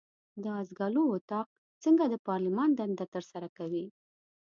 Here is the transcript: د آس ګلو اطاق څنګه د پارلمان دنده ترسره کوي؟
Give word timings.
د 0.43 0.45
آس 0.59 0.67
ګلو 0.79 1.03
اطاق 1.17 1.47
څنګه 1.83 2.03
د 2.09 2.15
پارلمان 2.27 2.69
دنده 2.79 3.05
ترسره 3.13 3.47
کوي؟ 3.57 3.85